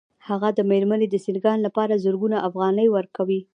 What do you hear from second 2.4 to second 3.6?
افغانۍ ورکوي